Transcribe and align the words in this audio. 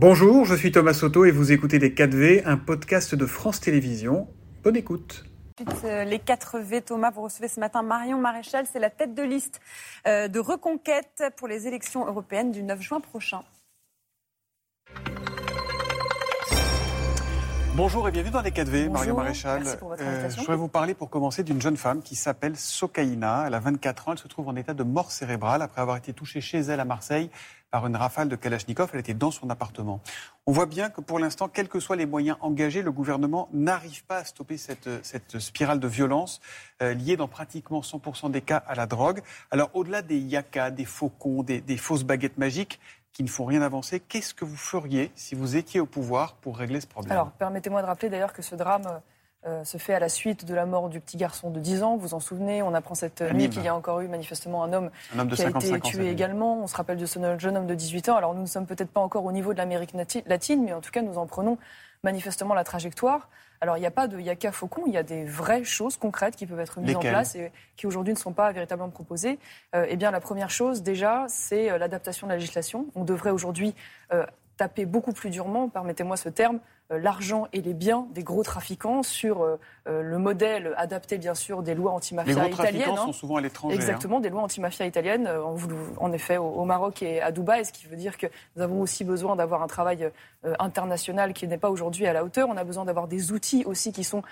Bonjour, 0.00 0.44
je 0.44 0.54
suis 0.54 0.70
Thomas 0.70 0.92
Soto 0.92 1.24
et 1.24 1.32
vous 1.32 1.50
écoutez 1.50 1.80
Les 1.80 1.90
4V, 1.90 2.42
un 2.44 2.56
podcast 2.56 3.16
de 3.16 3.26
France 3.26 3.58
Télévisions. 3.58 4.28
Bonne 4.62 4.76
écoute. 4.76 5.24
Euh, 5.82 6.04
les 6.04 6.20
4 6.20 6.60
V, 6.60 6.82
Thomas, 6.82 7.10
vous 7.10 7.22
recevez 7.22 7.48
ce 7.48 7.58
matin 7.58 7.82
Marion 7.82 8.20
Maréchal, 8.20 8.64
c'est 8.72 8.78
la 8.78 8.90
tête 8.90 9.16
de 9.16 9.24
liste 9.24 9.60
euh, 10.06 10.28
de 10.28 10.38
reconquête 10.38 11.24
pour 11.36 11.48
les 11.48 11.66
élections 11.66 12.06
européennes 12.06 12.52
du 12.52 12.62
9 12.62 12.80
juin 12.80 13.00
prochain. 13.00 13.40
Bonjour 17.74 18.08
et 18.08 18.12
bienvenue 18.12 18.32
dans 18.32 18.42
les 18.42 18.50
4V, 18.50 18.90
Marion 18.90 19.16
Maréchal. 19.16 19.62
Euh, 19.66 20.30
je 20.30 20.36
voudrais 20.36 20.56
vous 20.56 20.68
parler 20.68 20.94
pour 20.94 21.10
commencer 21.10 21.42
d'une 21.42 21.60
jeune 21.60 21.76
femme 21.76 22.02
qui 22.02 22.14
s'appelle 22.14 22.56
Sokaina. 22.56 23.44
Elle 23.48 23.54
a 23.54 23.60
24 23.60 24.08
ans, 24.08 24.12
elle 24.12 24.18
se 24.18 24.28
trouve 24.28 24.48
en 24.48 24.54
état 24.54 24.74
de 24.74 24.82
mort 24.84 25.10
cérébrale 25.10 25.62
après 25.62 25.80
avoir 25.80 25.96
été 25.96 26.12
touchée 26.12 26.40
chez 26.40 26.58
elle 26.58 26.80
à 26.80 26.84
Marseille 26.84 27.30
par 27.70 27.86
une 27.86 27.96
rafale 27.96 28.28
de 28.28 28.36
Kalachnikov. 28.36 28.90
Elle 28.92 29.00
était 29.00 29.14
dans 29.14 29.30
son 29.30 29.50
appartement. 29.50 30.00
On 30.46 30.52
voit 30.52 30.66
bien 30.66 30.90
que 30.90 31.00
pour 31.00 31.18
l'instant, 31.18 31.48
quels 31.48 31.68
que 31.68 31.80
soient 31.80 31.96
les 31.96 32.06
moyens 32.06 32.36
engagés, 32.40 32.82
le 32.82 32.92
gouvernement 32.92 33.48
n'arrive 33.52 34.04
pas 34.04 34.18
à 34.18 34.24
stopper 34.24 34.56
cette, 34.56 35.38
spirale 35.38 35.80
de 35.80 35.88
violence 35.88 36.40
euh, 36.82 36.94
liée 36.94 37.16
dans 37.16 37.28
pratiquement 37.28 37.80
100% 37.80 38.30
des 38.30 38.40
cas 38.40 38.62
à 38.66 38.74
la 38.74 38.86
drogue. 38.86 39.20
Alors 39.50 39.70
au-delà 39.74 40.02
des 40.02 40.18
yakas, 40.18 40.70
des 40.70 40.84
faucons, 40.84 41.42
des, 41.42 41.60
des 41.60 41.76
fausses 41.76 42.04
baguettes 42.04 42.38
magiques, 42.38 42.80
qui 43.18 43.24
ne 43.24 43.28
font 43.28 43.46
rien 43.46 43.62
avancer. 43.62 43.98
Qu'est-ce 43.98 44.32
que 44.32 44.44
vous 44.44 44.56
feriez 44.56 45.10
si 45.16 45.34
vous 45.34 45.56
étiez 45.56 45.80
au 45.80 45.86
pouvoir 45.86 46.34
pour 46.34 46.56
régler 46.56 46.80
ce 46.80 46.86
problème? 46.86 47.10
Alors, 47.10 47.32
permettez-moi 47.32 47.82
de 47.82 47.86
rappeler 47.88 48.10
d'ailleurs 48.10 48.32
que 48.32 48.42
ce 48.42 48.54
drame 48.54 49.00
euh, 49.46 49.64
se 49.64 49.78
fait 49.78 49.94
à 49.94 49.98
la 49.98 50.08
suite 50.08 50.44
de 50.44 50.54
la 50.54 50.66
mort 50.66 50.88
du 50.88 51.00
petit 51.00 51.16
garçon 51.16 51.50
de 51.50 51.60
10 51.60 51.82
ans. 51.82 51.96
Vous 51.96 52.08
vous 52.08 52.14
en 52.14 52.20
souvenez 52.20 52.62
On 52.62 52.74
apprend 52.74 52.94
cette 52.94 53.20
nuit 53.20 53.48
qu'il 53.48 53.62
y 53.62 53.68
a 53.68 53.74
encore 53.74 54.00
eu 54.00 54.08
manifestement 54.08 54.64
un 54.64 54.72
homme, 54.72 54.90
qui 55.34 55.42
a 55.42 55.48
été 55.48 55.80
tué 55.80 56.10
également. 56.10 56.62
On 56.62 56.66
se 56.66 56.76
rappelle 56.76 56.98
de 56.98 57.06
ce 57.06 57.18
jeune 57.38 57.56
homme 57.56 57.66
de 57.66 57.74
18 57.74 58.08
ans. 58.08 58.16
Alors 58.16 58.34
nous 58.34 58.42
ne 58.42 58.46
sommes 58.46 58.66
peut-être 58.66 58.90
pas 58.90 59.00
encore 59.00 59.24
au 59.24 59.32
niveau 59.32 59.52
de 59.52 59.58
l'Amérique 59.58 59.94
latine, 60.26 60.64
mais 60.64 60.72
en 60.72 60.80
tout 60.80 60.90
cas 60.90 61.02
nous 61.02 61.18
en 61.18 61.26
prenons 61.26 61.58
manifestement 62.02 62.54
la 62.54 62.64
trajectoire. 62.64 63.28
Alors, 63.60 63.76
il 63.76 63.80
n'y 63.80 63.86
a 63.86 63.90
pas 63.90 64.06
de 64.06 64.18
yaka 64.20 64.52
faucon, 64.52 64.84
il 64.86 64.92
y 64.92 64.98
a 64.98 65.02
des 65.02 65.24
vraies 65.24 65.64
choses 65.64 65.96
concrètes 65.96 66.36
qui 66.36 66.46
peuvent 66.46 66.60
être 66.60 66.80
mises 66.80 66.96
en 66.96 67.00
place 67.00 67.34
et 67.34 67.50
qui 67.76 67.86
aujourd'hui 67.86 68.14
ne 68.14 68.18
sont 68.18 68.32
pas 68.32 68.52
véritablement 68.52 68.90
proposées. 68.90 69.38
Euh, 69.74 69.86
eh 69.88 69.96
bien, 69.96 70.10
la 70.10 70.20
première 70.20 70.50
chose, 70.50 70.82
déjà, 70.82 71.26
c'est 71.28 71.70
euh, 71.70 71.78
l'adaptation 71.78 72.26
de 72.26 72.32
la 72.32 72.36
législation. 72.36 72.86
On 72.94 73.04
devrait 73.04 73.30
aujourd'hui 73.30 73.74
euh, 74.12 74.24
taper 74.56 74.86
beaucoup 74.86 75.12
plus 75.12 75.30
durement, 75.30 75.68
permettez-moi 75.68 76.16
ce 76.16 76.28
terme, 76.28 76.60
l'argent 76.90 77.48
et 77.52 77.60
les 77.60 77.74
biens 77.74 78.06
des 78.12 78.22
gros 78.22 78.42
trafiquants 78.42 79.02
sur 79.02 79.42
euh, 79.42 79.56
euh, 79.88 80.02
le 80.02 80.18
modèle 80.18 80.72
adapté 80.76 81.18
bien 81.18 81.34
sûr 81.34 81.62
des 81.62 81.74
lois 81.74 81.92
antimafia 81.92 82.32
italiennes. 82.32 82.46
Les 82.46 82.50
gros 82.50 82.62
trafiquants 82.62 82.94
hein. 82.94 83.06
sont 83.06 83.12
souvent 83.12 83.36
à 83.36 83.40
l'étranger. 83.42 83.74
Exactement, 83.74 84.18
hein. 84.18 84.20
des 84.20 84.30
lois 84.30 84.42
antimafia 84.42 84.86
italiennes, 84.86 85.28
en 85.98 86.12
effet 86.12 86.38
au, 86.38 86.64
Maroc 86.64 87.02
et 87.02 87.20
à 87.20 87.30
Dubaï, 87.30 87.64
ce 87.64 87.72
qui 87.72 87.86
veut 87.86 87.96
dire 87.96 88.16
que 88.16 88.26
nous 88.56 88.62
avons 88.62 88.80
aussi 88.80 89.04
besoin 89.04 89.36
d'avoir 89.36 89.62
un 89.62 89.66
travail 89.66 90.10
international 90.58 91.32
qui 91.32 91.46
n'est 91.48 91.58
pas 91.58 91.70
aujourd'hui 91.70 92.06
à 92.06 92.12
la 92.12 92.24
hauteur. 92.24 92.48
On 92.48 92.56
a 92.56 92.64
besoin 92.64 92.84
d'avoir 92.84 93.08
des 93.08 93.32
outils 93.32 93.64
aussi 93.64 93.92
qui 93.92 94.04
sont 94.04 94.22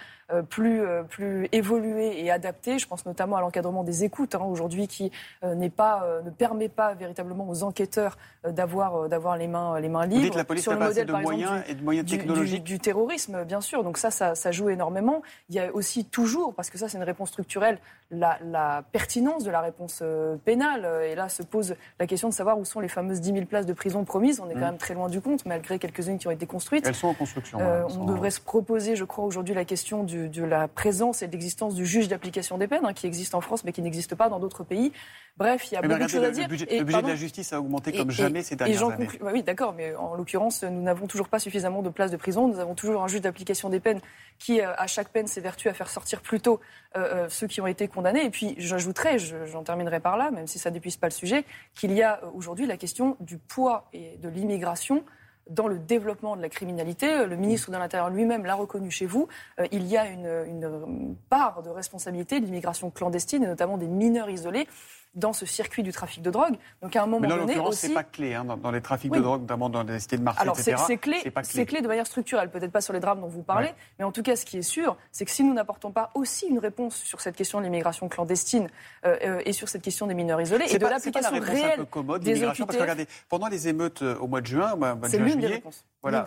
plus, 0.51 0.83
plus 1.09 1.49
évolués 1.53 2.23
et 2.23 2.31
adaptés. 2.31 2.79
Je 2.79 2.87
pense 2.87 3.07
notamment 3.07 3.37
à 3.37 3.41
l'encadrement 3.41 3.85
des 3.85 4.05
écoutes 4.05 4.35
hein, 4.35 4.45
aujourd'hui 4.45 4.87
qui 4.89 5.11
n'est 5.43 5.71
pas, 5.71 6.07
ne 6.25 6.31
permet 6.31 6.69
pas 6.69 6.95
véritablement 6.95 7.49
aux 7.49 7.63
enquêteurs 7.63 8.19
d'avoir, 8.47 9.09
d'avoir 9.09 9.37
les 9.37 9.49
mains, 9.49 9.81
les 9.81 9.89
mains 9.89 10.07
libres. 10.07 10.21
Vous 10.21 10.27
dites 10.27 10.37
la 10.37 10.45
police 10.45 10.63
sur 10.63 10.73
le 10.73 10.79
modèle, 10.79 11.07
de 11.07 11.13
moyens 11.13 11.63
et 11.69 11.75
de 11.75 11.83
moyens 11.83 12.09
technologiques 12.09 12.46
du, 12.46 12.46
terrorisme, 12.79 13.45
bien 13.45 13.61
sûr. 13.61 13.85
Donc 13.85 13.99
ça, 13.99 14.11
ça, 14.11 14.53
joue 14.53 14.69
énormément. 14.69 15.23
Il 15.49 15.55
y 15.55 15.61
a 15.61 15.73
aussi 15.73 16.05
toujours, 16.05 16.55
parce 16.55 16.71
que 16.71 16.79
ça 16.79 16.89
c'est 16.89 16.99
une 16.99 17.05
réponse 17.05 17.31
structurelle, 17.31 17.79
la, 18.11 18.85
pertinence 18.93 19.45
de 19.45 19.51
la 19.51 19.61
réponse 19.61 20.01
euh, 20.03 20.37
pénale. 20.45 20.89
Et 21.05 21.15
là 21.15 21.29
se 21.29 21.43
pose 21.43 21.77
la 21.99 22.07
question 22.07 22.29
de 22.29 22.35
savoir 22.35 22.59
où 22.59 22.65
sont 22.65 22.81
les 22.81 22.89
fameuses 22.89 23.21
10 23.21 23.33
000 23.33 23.45
places 23.47 23.67
de 23.67 23.73
prison 23.73 24.05
promises. 24.05 24.41
On 24.41 24.49
est 24.49 24.55
quand 24.55 24.61
mm. 24.61 24.65
même 24.65 24.79
très 24.79 24.95
loin 24.95 25.09
du 25.09 25.21
compte, 25.21 25.47
malgré 25.47 25.79
quelques-unes 25.79 26.19
qui 26.19 26.29
ont 26.29 26.33
été 26.33 26.47
construites. 26.47 26.87
Elles 26.87 26.95
sont 26.95 27.09
en 27.09 27.15
construction. 27.15 27.59
Euh, 27.61 27.85
on 27.99 28.05
devrait 28.05 28.31
se 28.31 28.41
proposer, 28.41 28.97
je 28.97 29.05
crois, 29.05 29.25
aujourd'hui 29.25 29.55
la 29.55 29.65
question 29.65 30.05
de 30.05 30.45
la 30.45 30.69
présence 30.69 31.23
et 31.23 31.27
de 31.27 31.33
l'existence 31.33 31.75
du 31.75 31.87
juge 31.87 32.09
d'application 32.09 32.59
des 32.59 32.67
peines, 32.67 32.85
hein, 32.85 32.93
qui 32.93 33.07
existe 33.07 33.35
en 33.35 33.41
France 33.41 33.65
mais 33.65 33.73
qui 33.73 33.83
n'existe 33.83 34.15
pas 34.15 34.29
dans 34.29 34.39
d'autres 34.39 34.65
pays. 34.65 34.93
Bref, 35.37 35.71
il 35.71 35.75
y 35.75 35.77
a 35.77 35.83
beaucoup 35.83 35.99
de 35.99 36.09
choses 36.09 36.25
à 36.25 36.31
dire. 36.31 36.45
Le 36.49 36.85
budget, 36.85 37.03
de 37.03 37.09
la 37.09 37.15
justice 37.15 37.53
a 37.53 37.61
augmenté 37.61 37.93
comme 37.93 38.11
jamais 38.11 38.43
ces 38.43 38.57
dernières 38.57 38.91
années. 38.91 39.09
oui, 39.21 39.43
d'accord, 39.43 39.75
mais 39.77 39.95
en 39.95 40.15
l'occurrence, 40.15 40.63
nous 40.63 40.83
n'avons 40.83 41.07
toujours 41.07 41.29
pas 41.29 41.39
suffisamment 41.39 41.83
de 41.83 41.91
places 41.91 42.11
de 42.11 42.17
prison. 42.17 42.36
Nous 42.37 42.59
avons 42.59 42.75
toujours 42.75 43.03
un 43.03 43.09
juge 43.09 43.21
d'application 43.21 43.69
des 43.69 43.81
peines 43.81 44.01
qui, 44.39 44.61
euh, 44.61 44.73
à 44.77 44.87
chaque 44.87 45.09
peine, 45.09 45.27
s'évertue 45.27 45.69
à 45.69 45.75
faire 45.75 45.89
sortir 45.89 46.21
plutôt 46.21 46.61
euh, 46.97 47.25
euh, 47.25 47.29
ceux 47.29 47.47
qui 47.47 47.61
ont 47.61 47.67
été 47.67 47.89
condamnés. 47.89 48.25
Et 48.25 48.31
puis, 48.31 48.55
j'ajouterais, 48.59 49.19
j'en 49.19 49.63
terminerai 49.63 50.01
par 50.01 50.17
là, 50.17 50.31
même 50.31 50.47
si 50.47 50.59
ça 50.59 50.71
n'épuise 50.71 50.97
pas 50.97 51.07
le 51.07 51.13
sujet, 51.13 51.45
qu'il 51.75 51.93
y 51.93 52.03
a 52.03 52.21
aujourd'hui 52.35 52.67
la 52.67 52.77
question 52.77 53.17
du 53.21 53.39
poids 53.39 53.89
et 53.93 54.19
de 54.19 54.29
l'immigration 54.29 55.05
dans 55.49 55.69
le 55.69 55.79
développement 55.79 56.37
de 56.37 56.43
la 56.43 56.49
criminalité. 56.49 57.25
Le 57.25 57.37
ministre 57.37 57.71
de 57.71 57.77
l'Intérieur 57.77 58.11
lui-même 58.11 58.45
l'a 58.45 58.57
reconnu 58.57 58.91
chez 58.91 59.07
vous. 59.07 59.29
il 59.71 59.87
y 59.87 59.97
a 59.97 60.05
une 60.09 61.15
part 61.31 61.63
de 61.63 61.71
responsabilité 61.71 62.41
de 62.41 62.47
l'immigration 62.47 62.91
clandestine, 62.91 63.45
et 63.45 63.47
notamment 63.47 63.79
des 63.79 63.87
mineurs 63.87 64.29
isolés 64.29 64.67
dans 65.17 65.33
ce 65.33 65.47
circuit 65.47 65.83
du 65.83 65.93
trafic 65.93 66.23
de 66.23 66.31
drogue. 66.31 66.57
Donc 66.83 66.95
à 66.95 67.03
un 67.03 67.07
moment 67.07 67.21
Mais 67.21 67.29
là, 67.29 67.39
donné 67.39 67.59
aussi, 67.59 67.89
c'est 67.89 67.95
pas 67.95 68.05
clé 68.05 68.35
hein, 68.35 68.45
dans, 68.45 68.71
les 68.71 68.83
trafics 68.83 69.11
de 69.11 69.19
drogue, 69.19 69.41
notamment 69.41 69.69
dans 69.69 69.83
les 69.83 69.99
cités 69.99 70.19
de 70.19 70.23
Marseille, 70.23 70.43
Alors, 70.43 70.57
c'est 70.57 70.97
clé, 70.99 71.23
clé. 71.67 71.81
de 71.81 71.89
manière 71.89 72.07
structurelle, 72.07 72.51
peut-être 72.51 72.71
pas 72.71 72.81
sur 72.83 72.93
les 72.93 73.01
drames 73.01 73.21
dont 73.21 73.27
vous 73.27 73.43
parlez, 73.43 73.73
mais 73.99 74.05
en 74.05 74.13
tout 74.13 74.23
cas, 74.23 74.37
ce 74.37 74.45
qui 74.45 74.59
est 74.59 74.63
sûr, 74.63 74.97
c'est 75.11 75.25
que 75.25 75.31
si 75.31 75.43
nous 75.43 75.55
n'apportons 75.55 75.91
pas 75.91 76.11
aussi 76.15 76.47
une 76.47 76.59
réponse 76.59 76.97
sur 76.97 77.21
cette 77.21 77.35
question 77.35 77.59
de 77.59 77.65
l'immigration 77.65 78.09
clandestine 78.09 78.69
euh, 79.05 79.17
euh, 79.23 79.43
et 79.45 79.53
sur 79.53 79.69
cette 79.69 79.83
question 79.83 80.07
des 80.07 80.15
mineurs 80.15 80.41
isolés 80.41 80.67
et 80.71 80.79
de 80.79 80.87
l'application 80.87 81.41
réelle 81.41 81.73
un 81.73 81.77
peu 81.77 81.85
commode, 81.87 82.23
des 82.23 82.41
parce 82.41 82.59
que 82.59 82.81
regardez, 82.81 83.07
pendant 83.29 83.49
les 83.49 83.69
émeutes 83.69 84.03
euh, 84.03 84.19
au 84.19 84.27
mois 84.27 84.41
de 84.41 84.47
juin, 84.47 84.77
mois 84.77 84.95
de 84.95 85.09
juin, 85.09 85.29
juillet, 85.29 85.63
voilà, 86.11 86.27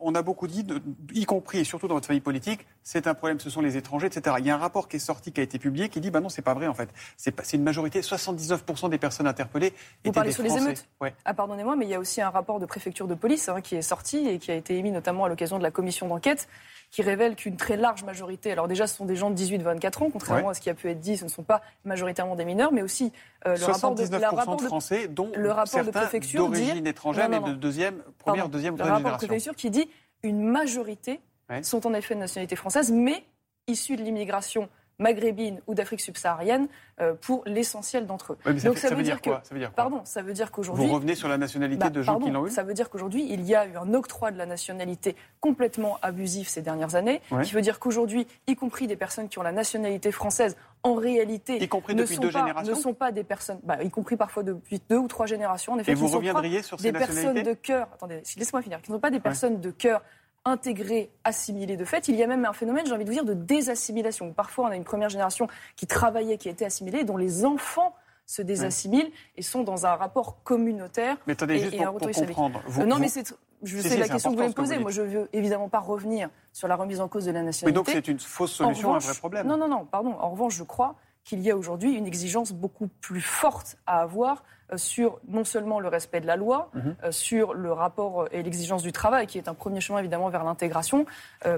on 0.00 0.14
a 0.14 0.22
beaucoup 0.22 0.46
dit, 0.46 0.66
y 1.14 1.24
compris 1.24 1.58
et 1.58 1.64
surtout 1.64 1.88
dans 1.88 1.94
votre 1.94 2.06
famille 2.06 2.20
politique, 2.20 2.66
c'est 2.82 3.06
un 3.06 3.14
problème, 3.14 3.40
ce 3.40 3.48
sont 3.48 3.60
les 3.60 3.76
étrangers, 3.76 4.08
etc. 4.08 4.36
Il 4.38 4.46
y 4.46 4.50
a 4.50 4.54
un 4.54 4.58
rapport 4.58 4.88
qui 4.88 4.96
est 4.96 5.00
sorti, 5.00 5.32
qui 5.32 5.40
a 5.40 5.42
été 5.42 5.58
publié, 5.58 5.88
qui 5.88 6.00
dit, 6.00 6.10
bah 6.10 6.20
non, 6.20 6.28
c'est 6.28 6.42
pas 6.42 6.54
vrai 6.54 6.66
en 6.66 6.74
fait. 6.74 6.90
C'est 7.16 7.56
une 7.56 7.62
majorité, 7.62 8.00
79% 8.00 8.90
des 8.90 8.98
personnes 8.98 9.26
interpellées 9.26 9.72
Vous 10.04 10.12
parlez 10.12 10.32
sur 10.32 10.42
les 10.42 10.56
émeutes. 10.56 10.86
Ah, 11.24 11.34
pardonnez-moi, 11.34 11.76
mais 11.76 11.86
il 11.86 11.90
y 11.90 11.94
a 11.94 11.98
aussi 11.98 12.20
un 12.20 12.30
rapport 12.30 12.60
de 12.60 12.66
préfecture 12.66 13.08
de 13.08 13.14
police 13.14 13.48
hein, 13.48 13.60
qui 13.60 13.76
est 13.76 13.82
sorti 13.82 14.28
et 14.28 14.38
qui 14.38 14.50
a 14.50 14.54
été 14.54 14.76
émis 14.76 14.90
notamment 14.90 15.24
à 15.24 15.28
l'occasion 15.28 15.58
de 15.58 15.62
la 15.62 15.70
commission 15.70 16.08
d'enquête 16.08 16.48
qui 16.94 17.02
révèle 17.02 17.34
qu'une 17.34 17.56
très 17.56 17.76
large 17.76 18.04
majorité, 18.04 18.52
alors 18.52 18.68
déjà 18.68 18.86
ce 18.86 18.94
sont 18.94 19.04
des 19.04 19.16
gens 19.16 19.28
de 19.28 19.34
18-24 19.36 20.04
ans, 20.04 20.10
contrairement 20.12 20.50
à 20.50 20.54
ce 20.54 20.60
qui 20.60 20.70
a 20.70 20.74
pu 20.74 20.88
être 20.88 21.00
dit, 21.00 21.16
ce 21.16 21.24
ne 21.24 21.28
sont 21.28 21.42
pas 21.42 21.60
majoritairement 21.84 22.36
des 22.36 22.44
mineurs, 22.44 22.70
mais 22.72 22.82
aussi 22.82 23.10
euh, 23.48 23.56
le 23.56 23.64
rapport 23.64 23.96
de, 23.96 24.16
la 24.16 24.30
rapport 24.30 24.56
de 24.56 24.62
Français, 24.62 25.08
dont 25.08 25.32
le 25.34 25.50
rapport 25.50 25.84
de 25.84 25.90
préfecture 25.90 26.46
d'origine 26.46 26.86
étrangère, 26.86 27.28
mais 27.28 27.40
de 27.40 27.54
deuxième, 27.54 28.00
première, 28.20 28.48
deuxième. 28.48 28.76
Le 28.76 28.84
rapport 28.84 29.10
de 29.10 29.16
préfecture 29.16 29.56
qui 29.56 29.70
dit 29.70 29.90
une 30.22 30.44
majorité 30.44 31.20
sont 31.62 31.84
en 31.84 31.94
effet 31.94 32.14
de 32.14 32.20
nationalité 32.20 32.54
française, 32.54 32.92
mais 32.92 33.24
issus 33.66 33.96
de 33.96 34.02
l'immigration 34.02 34.68
maghrébine 34.98 35.60
ou 35.66 35.74
d'Afrique 35.74 36.00
subsaharienne 36.00 36.68
euh, 37.00 37.14
pour 37.20 37.42
l'essentiel 37.46 38.06
d'entre 38.06 38.32
eux. 38.32 38.52
Donc 38.64 38.78
ça, 38.78 38.94
veut, 38.94 39.02
dire, 39.02 39.20
quoi 39.20 39.40
ça 39.42 39.54
veut 39.54 39.60
dire 39.60 39.72
Pardon, 39.72 40.02
ça 40.04 40.22
veut 40.22 40.32
dire 40.32 40.52
qu'aujourd'hui... 40.52 40.86
Vous 40.86 40.92
revenez 40.92 41.14
sur 41.14 41.28
la 41.28 41.38
nationalité 41.38 41.84
bah, 41.84 41.90
de 41.90 42.02
gens 42.02 42.20
qui 42.20 42.30
l'ont 42.30 42.46
eu 42.46 42.50
Ça 42.50 42.62
veut 42.62 42.74
dire 42.74 42.90
qu'aujourd'hui, 42.90 43.26
il 43.28 43.42
y 43.42 43.54
a 43.54 43.66
eu 43.66 43.76
un 43.76 43.92
octroi 43.94 44.30
de 44.30 44.38
la 44.38 44.46
nationalité 44.46 45.16
complètement 45.40 45.98
abusif 46.02 46.48
ces 46.48 46.62
dernières 46.62 46.94
années, 46.94 47.20
qui 47.42 47.52
veut 47.52 47.62
dire 47.62 47.78
qu'aujourd'hui, 47.78 48.26
y 48.46 48.54
compris 48.54 48.86
des 48.86 48.96
personnes 48.96 49.28
qui 49.28 49.38
ont 49.38 49.42
la 49.42 49.52
nationalité 49.52 50.12
française, 50.12 50.56
en 50.84 50.94
réalité, 50.94 51.62
y 51.62 51.68
compris 51.68 51.94
ne, 51.94 52.04
sont 52.04 52.20
deux 52.20 52.30
pas, 52.30 52.62
ne 52.62 52.74
sont 52.74 52.94
pas 52.94 53.10
des 53.10 53.24
personnes, 53.24 53.58
bah, 53.62 53.82
y 53.82 53.90
compris 53.90 54.16
parfois 54.16 54.42
depuis 54.42 54.80
deux 54.88 54.98
ou 54.98 55.08
trois 55.08 55.26
générations, 55.26 55.72
en 55.72 55.78
effet, 55.78 55.92
Et 55.92 55.94
vous 55.94 56.08
reviendriez 56.08 56.62
sur 56.62 56.78
ces 56.78 56.92
des 56.92 56.98
personnes 56.98 57.42
de 57.42 57.52
cœur, 57.54 57.88
attendez, 57.94 58.22
laisse-moi 58.36 58.62
finir, 58.62 58.80
qui 58.82 58.90
ne 58.90 58.96
sont 58.96 59.00
pas 59.00 59.10
des 59.10 59.20
personnes 59.20 59.60
de 59.60 59.70
cœur 59.70 60.02
intégrés, 60.44 61.10
assimilés 61.24 61.76
de 61.76 61.84
fait. 61.84 62.08
Il 62.08 62.16
y 62.16 62.22
a 62.22 62.26
même 62.26 62.44
un 62.44 62.52
phénomène, 62.52 62.84
j'ai 62.86 62.92
envie 62.92 63.04
de 63.04 63.08
vous 63.08 63.14
dire, 63.14 63.24
de 63.24 63.34
désassimilation. 63.34 64.32
Parfois, 64.32 64.66
on 64.66 64.68
a 64.68 64.76
une 64.76 64.84
première 64.84 65.08
génération 65.08 65.48
qui 65.76 65.86
travaillait, 65.86 66.36
qui 66.36 66.48
était 66.48 66.66
assimilée, 66.66 67.04
dont 67.04 67.16
les 67.16 67.44
enfants 67.44 67.94
se 68.26 68.42
désassimilent 68.42 69.10
et 69.36 69.42
sont 69.42 69.64
dans 69.64 69.86
un 69.86 69.94
rapport 69.96 70.42
communautaire. 70.42 71.16
Mais 71.26 71.34
attendez, 71.34 71.58
juste 71.58 71.76
pour, 71.76 72.00
comprendre. 72.26 72.62
Euh, 72.78 72.84
non, 72.84 72.98
mais 72.98 73.08
c'est, 73.08 73.34
je 73.62 73.78
sais 73.78 73.96
la 73.96 74.08
question 74.08 74.30
que 74.30 74.36
vous 74.36 74.42
voulez 74.42 74.48
me 74.48 74.54
poser. 74.54 74.78
Moi, 74.78 74.90
je 74.90 75.02
ne 75.02 75.06
veux 75.08 75.28
évidemment 75.32 75.68
pas 75.68 75.80
revenir 75.80 76.28
sur 76.52 76.68
la 76.68 76.76
remise 76.76 77.00
en 77.00 77.08
cause 77.08 77.24
de 77.24 77.32
la 77.32 77.42
nationalité. 77.42 77.66
Mais 77.66 77.72
donc 77.72 77.88
c'est 77.88 78.10
une 78.10 78.18
fausse 78.18 78.52
solution 78.52 78.94
à 78.94 78.96
un 78.96 79.00
vrai 79.00 79.14
problème. 79.14 79.46
Non, 79.46 79.56
non, 79.56 79.68
non, 79.68 79.84
pardon. 79.84 80.14
En 80.18 80.30
revanche, 80.30 80.56
je 80.56 80.62
crois 80.62 80.96
qu'il 81.24 81.40
y 81.40 81.50
a 81.50 81.56
aujourd'hui 81.56 81.92
une 81.94 82.06
exigence 82.06 82.52
beaucoup 82.52 82.88
plus 83.00 83.20
forte 83.20 83.76
à 83.86 84.00
avoir 84.00 84.44
euh, 84.72 84.78
sur 84.78 85.20
non 85.28 85.44
seulement 85.44 85.80
le 85.80 85.88
respect 85.88 86.20
de 86.20 86.26
la 86.26 86.36
loi, 86.36 86.70
mhm. 86.74 86.96
euh, 87.04 87.12
sur 87.12 87.54
le 87.54 87.72
rapport 87.72 88.22
euh, 88.22 88.28
et 88.32 88.42
l'exigence 88.42 88.82
du 88.82 88.92
travail, 88.92 89.26
qui 89.26 89.38
est 89.38 89.48
un 89.48 89.54
premier 89.54 89.80
chemin 89.80 89.98
évidemment 89.98 90.28
vers 90.28 90.44
l'intégration, 90.44 91.06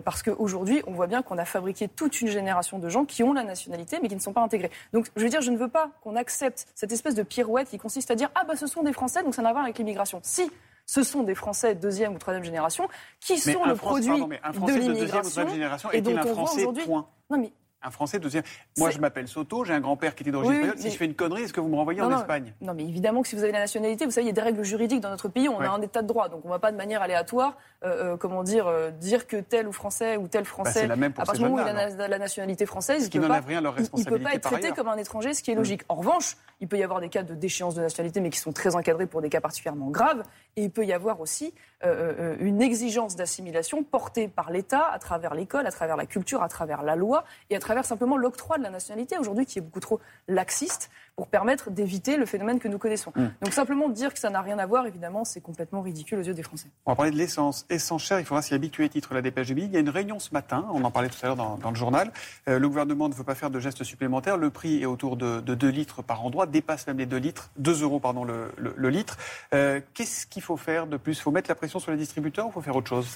parce 0.05 0.23
qu'aujourd'hui, 0.23 0.83
on 0.87 0.93
voit 0.93 1.07
bien 1.07 1.23
qu'on 1.23 1.39
a 1.39 1.45
fabriqué 1.45 1.89
toute 1.89 2.21
une 2.21 2.29
génération 2.29 2.79
de 2.79 2.89
gens 2.89 3.05
qui 3.05 3.23
ont 3.23 3.33
la 3.33 3.45
nationalité, 3.45 3.99
mais 4.03 4.09
qui 4.09 4.17
ne 4.17 4.21
sont 4.21 4.33
pas 4.33 4.43
intégrés. 4.43 4.71
Donc, 4.93 5.07
je 5.17 5.23
veux 5.23 5.29
dire, 5.29 5.41
je 5.41 5.51
ne 5.51 5.57
veux 5.57 5.69
pas 5.69 5.91
qu'on 6.03 6.17
accepte 6.17 6.67
cette 6.75 6.93
espèce 6.93 7.15
de 7.15 7.23
pirouette 7.23 7.69
qui 7.69 7.79
consiste 7.79 8.11
à 8.11 8.15
dire 8.15 8.31
ah 8.35 8.45
bah 8.45 8.57
ce 8.57 8.67
sont 8.67 8.83
des 8.83 8.93
Français, 8.93 9.23
donc 9.23 9.35
ça 9.35 9.43
n'a 9.43 9.51
à 9.51 9.53
voir 9.53 9.65
avec 9.65 9.79
l'immigration. 9.79 10.21
Si 10.23 10.51
ce 10.87 11.03
sont 11.03 11.23
des 11.23 11.35
Français 11.35 11.75
de 11.75 11.81
deuxième 11.81 12.15
ou 12.15 12.19
troisième 12.19 12.45
génération 12.45 12.89
qui 13.21 13.39
sont 13.39 13.65
le 13.65 13.75
produit 13.75 14.09
de 14.09 14.79
l'immigration. 14.79 15.91
Et 15.93 16.01
donc 16.01 16.19
on 16.25 16.33
voit 16.33 16.53
aujourd'hui. 16.53 16.85
Non 16.89 17.39
mais 17.39 17.53
un 17.83 17.91
Français 17.91 18.19
deuxième. 18.19 18.43
Moi, 18.79 18.91
je 18.91 18.99
m'appelle 18.99 19.29
Soto, 19.29 19.65
j'ai 19.65 19.73
un 19.73 19.81
grand-père 19.81 20.15
qui 20.15 20.23
était 20.23 20.33
d'origine 20.33 20.55
espagnole. 20.55 20.79
Si 20.79 20.91
je 20.91 20.97
fais 20.97 21.05
une 21.05 21.15
connerie, 21.15 21.43
est-ce 21.43 21.53
que 21.53 21.61
vous 21.61 21.69
me 21.69 21.77
renvoyez 21.77 22.01
en 22.01 22.19
Espagne? 22.19 22.53
Non, 22.61 22.75
mais 22.75 22.85
évidemment 22.85 23.23
que 23.23 23.29
si 23.29 23.37
vous 23.37 23.43
avez 23.43 23.53
la 23.53 23.61
nationalité, 23.61 24.05
vous 24.05 24.11
savez, 24.11 24.25
il 24.25 24.29
y 24.29 24.31
a 24.31 24.35
des 24.35 24.41
règles 24.41 24.65
juridiques 24.65 25.01
dans 25.01 25.11
notre 25.11 25.29
pays. 25.29 25.49
On 25.49 25.61
a 25.61 25.69
un 25.69 25.81
état 25.81 26.03
de 26.03 26.07
droit, 26.07 26.29
donc 26.29 26.45
on 26.45 26.49
ne 26.49 26.53
va 26.53 26.59
pas 26.59 26.73
de 26.73 26.77
manière 26.77 27.03
aléatoire, 27.03 27.57
euh, 27.85 28.15
euh, 28.15 28.17
comment 28.17 28.43
dire, 28.43 28.67
euh, 28.67 28.91
dire 28.91 29.27
que 29.27 29.37
tel 29.37 29.69
ou 29.69 29.73
français 29.73 30.17
ou 30.17 30.29
tel 30.29 30.43
bah, 30.43 30.49
français, 30.49 30.87
la 30.87 30.97
même 30.97 31.13
à 31.17 31.25
partir 31.25 31.45
du 31.45 31.51
moment 31.51 31.63
où 31.63 31.67
il 31.67 31.69
a 31.69 32.09
la, 32.09 32.19
nationalité 32.19 32.67
française, 32.67 33.09
il 33.13 33.21
ne 33.21 34.05
peut 34.05 34.19
pas 34.19 34.35
être 34.35 34.49
traité 34.49 34.71
comme 34.73 34.89
un 34.89 34.97
étranger, 34.97 35.35
ce 35.35 35.43
qui 35.43 35.51
est 35.51 35.55
mm. 35.55 35.59
logique. 35.59 35.83
En 35.89 35.97
revanche, 35.97 36.37
il 36.61 36.69
peut 36.69 36.79
y 36.79 36.83
avoir 36.83 37.01
des 37.01 37.09
cas 37.09 37.23
de 37.23 37.35
déchéance 37.35 37.75
de 37.75 37.83
nationalité, 37.83 38.21
mais 38.21 38.31
qui 38.31 38.39
sont 38.39 38.53
très 38.53 38.75
encadrés 38.75 39.07
pour 39.07 39.21
des 39.21 39.29
cas 39.29 39.41
particulièrement 39.41 39.91
graves. 39.91 40.23
Et 40.57 40.65
il 40.65 40.71
peut 40.71 40.85
y 40.85 40.93
avoir 40.93 41.21
aussi 41.21 41.53
une 41.83 42.63
exigence 42.63 43.17
d'assimilation 43.17 43.83
portée 43.83 44.29
par 44.29 44.51
l'État 44.51 44.89
à 44.91 44.99
travers 44.99 45.35
l'école, 45.35 45.67
à 45.67 45.71
travers 45.71 45.97
la 45.97 46.07
culture, 46.07 46.43
à 46.43 46.49
travers 46.49 46.83
la 46.83 46.97
loi 46.97 47.25
et 47.51 47.57
à 47.57 47.61
travers 47.61 47.85
simplement 47.85 48.17
l'octroi 48.17 48.59
de 48.59 48.63
la 48.63 48.71
nationalité 48.71 49.19
aujourd'hui 49.19 49.47
qui 49.47 49.59
est 49.59 49.63
beaucoup 49.63 49.81
trop 49.81 50.01
laxiste 50.29 50.91
pour 51.17 51.29
permettre 51.29 51.71
d'éviter 51.71 52.19
le 52.19 52.27
phénomène 52.27 52.59
que 52.59 52.69
nous 52.69 52.79
connaissons. 52.79 53.11
Hmm. 53.17 53.29
Donc 53.41 53.55
simplement 53.55 53.89
dire 53.89 54.13
que 54.13 54.21
ça 54.21 54.29
n'a 54.29 54.43
rien 54.43 54.59
à 54.59 54.67
voir, 54.67 54.87
évidemment, 54.87 55.25
c'est 55.25 55.41
complètement 55.41 55.81
ridicule 55.81 56.19
aux 56.19 56.23
yeux 56.23 56.35
des 56.35 56.43
Français. 56.43 56.69
On 56.85 56.93
va 56.93 56.97
parler 56.97 57.11
de 57.11 57.17
l'essence. 57.17 57.65
Essence 57.71 58.05
chère, 58.05 58.21
il 58.21 58.27
faudra 58.27 58.43
s'y 58.43 58.53
habituer, 58.53 58.87
titre 58.91 59.15
la 59.15 59.23
dépêche 59.23 59.47
du 59.47 59.55
midi. 59.55 59.69
Il 59.69 59.73
y 59.73 59.77
a 59.79 59.81
une 59.81 59.89
réunion 59.89 60.19
ce 60.19 60.35
matin, 60.35 60.67
on 60.73 60.85
en 60.85 60.91
parlait 60.91 61.09
tout 61.09 61.17
à 61.23 61.27
l'heure 61.27 61.37
dans, 61.37 61.71
le 61.71 61.77
journal. 61.77 62.13
Euh, 62.49 62.59
le 62.59 62.69
gouvernement 62.69 63.09
ne 63.09 63.15
veut 63.15 63.25
pas 63.25 63.35
faire 63.35 63.51
de 63.51 63.59
gestes 63.61 63.83
supplémentaires. 63.83 64.37
Le 64.37 64.51
prix 64.51 64.83
est 64.83 64.87
autour 64.87 65.17
de, 65.17 65.41
2 65.41 65.69
litres 65.69 66.03
par 66.03 66.23
endroit, 66.23 66.45
dépasse 66.45 66.87
même 66.87 66.99
les 66.99 67.07
2 67.07 67.17
litres, 67.17 67.51
2 67.57 67.83
euros 67.83 67.99
pardon, 67.99 68.25
le, 68.25 68.89
litre. 68.91 69.17
Euh, 69.55 69.81
qu'est-ce 69.95 70.27
qu'il 70.27 70.43
faut 70.43 70.59
faire 70.59 70.87
de 70.87 70.99
plus? 70.99 71.17
Il 71.17 71.23
faut 71.23 71.31
mettre 71.31 71.49
la 71.49 71.55
pression 71.55 71.66
sur 71.69 71.91
les 71.91 71.97
distributeurs 71.97 72.47
ou 72.47 72.51
il 72.51 72.53
faut 72.53 72.63
faire 72.63 72.77
autre 72.77 72.89
chose? 72.89 73.09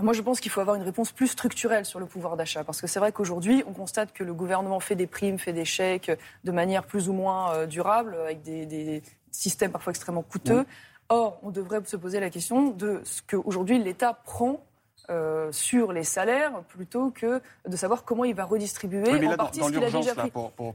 Moi, 0.00 0.12
je 0.12 0.20
pense 0.20 0.40
qu'il 0.40 0.50
faut 0.50 0.60
avoir 0.60 0.76
une 0.76 0.82
réponse 0.82 1.10
plus 1.10 1.28
structurelle 1.28 1.86
sur 1.86 1.98
le 1.98 2.06
pouvoir 2.06 2.36
d'achat. 2.36 2.64
Parce 2.64 2.82
que 2.82 2.86
c'est 2.86 2.98
vrai 2.98 3.12
qu'aujourd'hui, 3.12 3.64
on 3.66 3.72
constate 3.72 4.12
que 4.12 4.24
le 4.24 4.34
gouvernement 4.34 4.78
fait 4.78 4.94
des 4.94 5.06
primes, 5.06 5.38
fait 5.38 5.54
des 5.54 5.64
chèques 5.64 6.10
de 6.44 6.52
manière 6.52 6.84
plus 6.84 7.08
ou 7.08 7.14
moins 7.14 7.52
euh, 7.52 7.66
durable, 7.66 8.14
avec 8.14 8.42
des, 8.42 9.02
systèmes 9.30 9.70
parfois 9.70 9.90
extrêmement 9.90 10.22
coûteux. 10.22 10.64
Or, 11.08 11.38
on 11.42 11.50
devrait 11.50 11.80
se 11.84 11.96
poser 11.96 12.20
la 12.20 12.30
question 12.30 12.70
de 12.70 13.02
ce 13.04 13.20
qu'aujourd'hui 13.22 13.78
l'État 13.78 14.14
prend 14.14 14.60
euh, 15.08 15.52
sur 15.52 15.92
les 15.92 16.04
salaires 16.04 16.62
plutôt 16.68 17.10
que 17.10 17.40
de 17.68 17.76
savoir 17.76 18.04
comment 18.04 18.24
il 18.24 18.34
va 18.34 18.44
redistribuer 18.44 19.26
en 19.26 19.36
partie 19.36 19.60
ce 19.60 19.70
qu'il 19.70 19.84
a 19.84 19.90
déjà 19.90 20.14
pris. 20.14 20.32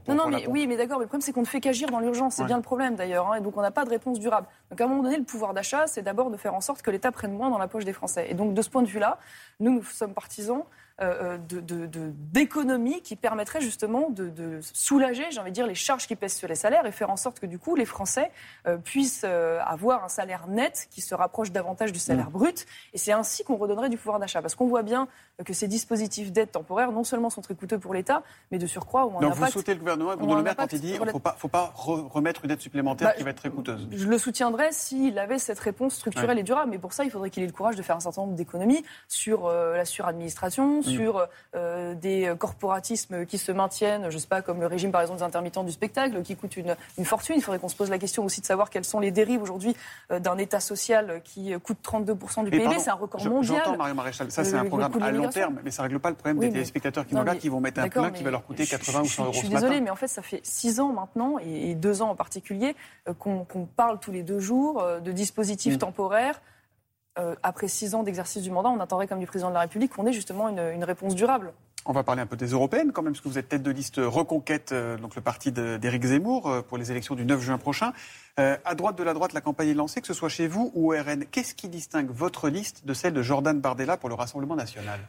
non, 0.08 0.14
non, 0.14 0.28
mais 0.28 0.46
oui, 0.46 0.66
mais 0.66 0.76
d'accord. 0.76 0.98
Mais 0.98 1.04
le 1.04 1.08
problème, 1.08 1.20
c'est 1.22 1.32
qu'on 1.32 1.42
ne 1.42 1.46
fait 1.46 1.60
qu'agir 1.60 1.88
dans 1.88 2.00
l'urgence. 2.00 2.34
C'est 2.34 2.44
bien 2.44 2.56
le 2.56 2.62
problème 2.62 2.94
d'ailleurs. 2.94 3.30
Hein, 3.30 3.36
et 3.36 3.40
donc, 3.40 3.56
on 3.56 3.62
n'a 3.62 3.70
pas 3.70 3.84
de 3.84 3.90
réponse 3.90 4.18
durable. 4.18 4.46
Donc, 4.70 4.80
à 4.80 4.84
un 4.84 4.86
moment 4.86 5.02
donné, 5.02 5.16
le 5.16 5.24
pouvoir 5.24 5.54
d'achat, 5.54 5.86
c'est 5.86 6.02
d'abord 6.02 6.30
de 6.30 6.36
faire 6.36 6.54
en 6.54 6.60
sorte 6.60 6.82
que 6.82 6.90
l'État 6.90 7.12
prenne 7.12 7.32
moins 7.32 7.50
dans 7.50 7.58
la 7.58 7.68
poche 7.68 7.84
des 7.84 7.92
Français. 7.92 8.26
Et 8.30 8.34
donc, 8.34 8.54
de 8.54 8.62
ce 8.62 8.70
point 8.70 8.82
de 8.82 8.88
vue-là, 8.88 9.18
nous, 9.60 9.72
nous 9.72 9.82
sommes 9.82 10.14
partisans 10.14 10.64
euh, 11.02 11.38
euh, 11.52 12.12
d'économies 12.32 13.02
qui 13.02 13.16
permettrait 13.16 13.60
justement 13.60 14.10
de, 14.10 14.60
soulager, 14.62 15.24
j'ai 15.30 15.40
envie 15.40 15.50
de 15.50 15.54
dire, 15.54 15.66
les 15.66 15.74
charges 15.74 16.06
qui 16.06 16.16
pèsent 16.16 16.36
sur 16.36 16.48
les 16.48 16.54
salaires 16.54 16.86
et 16.86 16.92
faire 16.92 17.10
en 17.10 17.16
sorte 17.16 17.40
que 17.40 17.46
du 17.46 17.58
coup 17.58 17.74
les 17.74 17.84
Français 17.84 18.30
euh, 18.66 18.76
puissent 18.76 19.24
avoir 19.24 20.04
un 20.04 20.08
salaire 20.08 20.46
net 20.48 20.88
qui 20.90 21.00
se 21.00 21.14
rapproche 21.14 21.50
davantage 21.50 21.92
du 21.92 21.98
salaire 21.98 22.28
mmh. 22.28 22.32
brut. 22.32 22.66
Et 22.92 22.98
c'est 22.98 23.12
ainsi 23.12 23.44
qu'on 23.44 23.56
redonnerait 23.56 23.88
du 23.88 23.96
pouvoir 23.96 24.18
d'achat. 24.18 24.42
Parce 24.42 24.54
qu'on 24.54 24.66
voit 24.66 24.82
bien 24.82 25.08
que 25.44 25.52
ces 25.52 25.68
dispositifs 25.68 26.32
d'aide 26.32 26.50
temporaire, 26.50 26.92
non 26.92 27.04
seulement 27.04 27.30
sont 27.30 27.40
très 27.40 27.54
coûteux 27.54 27.78
pour 27.78 27.94
l'État, 27.94 28.22
mais 28.50 28.58
de 28.58 28.66
surcroît, 28.66 29.06
ont 29.06 29.18
un 29.18 29.20
Donc 29.20 29.34
vous 29.34 29.46
souhaitez 29.46 29.74
le 29.74 29.80
gouvernement, 29.80 30.16
Bruno 30.16 30.36
Le 30.36 30.42
Maire, 30.42 30.56
quand 30.56 30.72
il 30.72 30.80
dit 30.80 30.92
qu'il 30.92 31.02
ne 31.02 31.10
faut 31.10 31.18
pas, 31.18 31.34
faut 31.38 31.48
pas 31.48 31.72
remettre 31.74 32.44
une 32.44 32.50
aide 32.50 32.60
supplémentaire 32.60 33.08
bah, 33.08 33.14
qui 33.14 33.24
va 33.24 33.30
être 33.30 33.38
très 33.38 33.50
coûteuse 33.50 33.88
Je 33.90 34.06
le 34.06 34.18
soutiendrais 34.18 34.70
s'il 34.72 35.18
avait 35.18 35.38
cette 35.38 35.58
réponse 35.58 35.94
structurelle 35.94 36.38
et 36.38 36.42
durable. 36.42 36.70
Mais 36.70 36.78
pour 36.78 36.92
ça, 36.92 37.04
il 37.04 37.10
faudrait 37.10 37.30
qu'il 37.30 37.42
ait 37.42 37.46
le 37.46 37.52
courage 37.52 37.76
de 37.76 37.82
faire 37.82 37.96
un 37.96 38.00
certain 38.00 38.22
nombre 38.22 38.34
d'économies 38.34 38.84
sur 39.08 39.48
la 39.48 39.84
suradministration, 39.84 40.82
Mm. 40.91 40.91
Sur 40.96 41.26
euh, 41.54 41.94
des 41.94 42.32
corporatismes 42.38 43.26
qui 43.26 43.38
se 43.38 43.52
maintiennent, 43.52 44.10
je 44.10 44.14
ne 44.14 44.20
sais 44.20 44.26
pas, 44.26 44.42
comme 44.42 44.60
le 44.60 44.66
régime 44.66 44.90
par 44.90 45.00
exemple 45.00 45.18
des 45.18 45.24
intermittents 45.24 45.64
du 45.64 45.72
spectacle, 45.72 46.22
qui 46.22 46.36
coûte 46.36 46.56
une, 46.56 46.74
fortune. 47.04 47.36
Il 47.36 47.42
faudrait 47.42 47.58
qu'on 47.58 47.68
se 47.68 47.76
pose 47.76 47.90
la 47.90 47.98
question 47.98 48.24
aussi 48.24 48.40
de 48.40 48.46
savoir 48.46 48.70
quelles 48.70 48.84
sont 48.84 49.00
les 49.00 49.10
dérives 49.10 49.42
aujourd'hui 49.42 49.76
euh, 50.10 50.20
d'un 50.20 50.38
État 50.38 50.60
social 50.60 51.20
qui 51.24 51.52
coûte 51.62 51.78
32% 51.84 52.44
du 52.44 52.50
PIB. 52.50 52.78
C'est 52.78 52.90
un 52.90 52.94
record 52.94 53.24
mondial. 53.24 53.62
J'entends, 53.64 53.76
Mario 53.76 53.94
Maréchal, 53.94 54.30
ça 54.30 54.44
c'est 54.44 54.56
un 54.56 54.64
programme 54.64 55.02
à 55.02 55.10
long 55.10 55.28
terme, 55.28 55.60
mais 55.64 55.70
ça 55.70 55.82
ne 55.82 55.88
règle 55.88 56.00
pas 56.00 56.10
le 56.10 56.16
problème 56.16 56.38
des 56.38 56.50
téléspectateurs 56.50 57.06
qui 57.06 57.14
vont 57.14 57.22
là, 57.22 57.36
qui 57.36 57.48
vont 57.48 57.60
mettre 57.60 57.80
un 57.80 57.88
plein 57.88 58.10
qui 58.10 58.22
va 58.22 58.30
leur 58.30 58.44
coûter 58.44 58.66
80 58.66 59.00
ou 59.00 59.04
100 59.06 59.22
euros. 59.24 59.32
Je 59.32 59.38
suis 59.38 59.48
désolée, 59.48 59.80
mais 59.80 59.90
en 59.90 59.96
fait, 59.96 60.08
ça 60.08 60.22
fait 60.22 60.40
6 60.42 60.80
ans 60.80 60.92
maintenant, 60.92 61.38
et 61.38 61.74
2 61.74 62.02
ans 62.02 62.10
en 62.10 62.16
particulier, 62.16 62.74
euh, 63.08 63.14
qu'on 63.14 63.66
parle 63.76 63.98
tous 63.98 64.12
les 64.12 64.22
deux 64.22 64.40
jours 64.40 64.84
de 65.02 65.12
dispositifs 65.12 65.74
mm. 65.74 65.78
temporaires 65.78 66.40
euh, 67.18 67.34
après 67.42 67.68
six 67.68 67.94
ans 67.94 68.02
d'exercice 68.02 68.42
du 68.42 68.50
mandat, 68.50 68.70
on 68.70 68.80
attendrait 68.80 69.06
comme 69.06 69.18
du 69.18 69.26
président 69.26 69.50
de 69.50 69.54
la 69.54 69.60
République 69.60 69.92
qu'on 69.92 70.06
ait 70.06 70.12
justement 70.12 70.48
une, 70.48 70.84
réponse 70.84 71.14
durable. 71.14 71.52
On 71.84 71.92
va 71.92 72.04
parler 72.04 72.22
un 72.22 72.26
peu 72.26 72.36
des 72.36 72.46
européennes 72.46 72.92
quand 72.92 73.02
même, 73.02 73.12
parce 73.12 73.22
que 73.22 73.28
vous 73.28 73.38
êtes 73.38 73.48
tête 73.48 73.62
de 73.62 73.70
liste 73.70 73.96
Reconquête, 73.98 74.72
euh, 74.72 74.96
donc 74.96 75.14
le 75.14 75.20
parti 75.20 75.52
d'Éric 75.52 76.04
Zemmour, 76.04 76.48
euh, 76.48 76.62
pour 76.62 76.78
les 76.78 76.90
élections 76.90 77.14
du 77.14 77.26
9 77.26 77.40
juin 77.40 77.58
prochain. 77.58 77.92
à 78.38 78.74
droite 78.74 78.96
de 78.96 79.02
la 79.02 79.12
droite, 79.12 79.34
la 79.34 79.42
campagne 79.42 79.68
est 79.68 79.74
lancée, 79.74 80.00
que 80.00 80.06
ce 80.06 80.14
soit 80.14 80.30
chez 80.30 80.48
vous 80.48 80.72
ou 80.74 80.94
au 80.94 80.96
RN. 80.96 81.26
Qu'est-ce 81.26 81.54
qui 81.54 81.68
distingue 81.68 82.10
votre 82.10 82.48
liste 82.48 82.86
de 82.86 82.94
celle 82.94 83.12
de 83.12 83.20
Jordan 83.20 83.60
Bardella 83.60 83.98
pour 83.98 84.08
le 84.08 84.14
Rassemblement 84.14 84.56
national? 84.56 85.00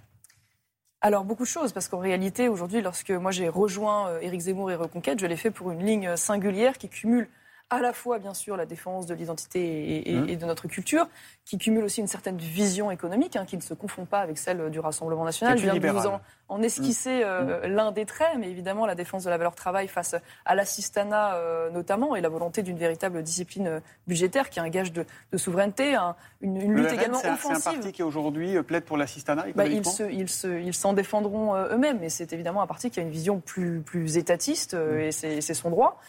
Alors 0.99 1.23
beaucoup 1.23 1.43
de 1.43 1.47
choses, 1.47 1.71
parce 1.71 1.87
qu'en 1.87 1.99
réalité, 1.99 2.49
aujourd'hui, 2.49 2.81
lorsque 2.81 3.11
moi 3.11 3.31
j'ai 3.31 3.47
rejoint 3.47 4.19
Éric 4.19 4.41
Zemmour 4.41 4.71
et 4.71 4.75
Reconquête, 4.75 5.19
je 5.19 5.25
l'ai 5.25 5.37
fait 5.37 5.51
pour 5.51 5.71
une 5.71 5.85
ligne 5.85 6.17
singulière 6.17 6.77
qui 6.77 6.89
cumule 6.89 7.29
à 7.73 7.81
la 7.81 7.93
fois, 7.93 8.19
bien 8.19 8.33
sûr, 8.33 8.57
la 8.57 8.65
défense 8.65 9.05
de 9.05 9.13
l'identité 9.13 10.09
et, 10.09 10.15
mmh. 10.15 10.35
de 10.35 10.45
notre 10.45 10.67
culture, 10.67 11.07
qui 11.45 11.57
cumule 11.57 11.83
aussi 11.83 12.01
une 12.01 12.07
certaine 12.07 12.37
vision 12.37 12.91
économique, 12.91 13.35
hein, 13.35 13.45
qui 13.45 13.57
ne 13.57 13.61
se 13.61 13.73
confond 13.73 14.05
pas 14.05 14.19
avec 14.19 14.37
celle 14.37 14.69
du 14.69 14.79
Rassemblement 14.79 15.25
national. 15.25 15.57
Je 15.57 15.63
viens 15.63 15.75
de 15.75 15.87
vous 15.87 16.07
en, 16.07 16.21
esquisser 16.61 17.19
mmh. 17.19 17.27
euh, 17.27 17.67
mmh. 17.67 17.71
l'un 17.73 17.91
des 17.91 18.05
traits, 18.05 18.37
mais 18.39 18.49
évidemment 18.49 18.85
la 18.85 18.95
défense 18.95 19.23
de 19.23 19.29
la 19.29 19.37
valeur 19.37 19.55
travail 19.55 19.87
face 19.87 20.15
à 20.45 20.55
l'assistanat 20.55 21.35
euh, 21.35 21.69
notamment, 21.69 22.15
et 22.15 22.21
la 22.21 22.29
volonté 22.29 22.61
d'une 22.63 22.77
véritable 22.77 23.23
discipline 23.23 23.67
euh, 23.67 23.79
budgétaire 24.07 24.49
qui 24.49 24.59
est 24.59 24.61
un 24.61 24.69
gage 24.69 24.91
de, 24.91 25.05
souveraineté, 25.35 25.95
une, 26.41 26.75
lutte 26.75 26.91
également 26.91 27.19
offensive. 27.19 27.57
C'est 27.61 27.69
un 27.69 27.73
parti 27.73 27.91
qui 27.91 28.03
aujourd'hui 28.03 28.61
plaide 28.63 28.83
pour 28.83 28.97
l'assistanat 28.97 29.45
bah, 29.55 29.65
ils, 29.65 29.85
se, 29.85 30.03
ils, 30.03 30.29
se, 30.29 30.47
ils 30.47 30.73
s'en 30.73 30.93
défendront 30.93 31.55
eux-mêmes, 31.55 31.99
mais 31.99 32.09
c'est 32.09 32.33
évidemment 32.33 32.61
un 32.61 32.67
parti 32.67 32.91
qui 32.91 32.99
a 32.99 33.03
une 33.03 33.09
vision 33.09 33.39
plus, 33.39 33.81
plus 33.81 34.17
étatiste, 34.17 34.73
et 34.73 35.11
c'est 35.11 35.41
son 35.53 35.69
droit. 35.69 35.99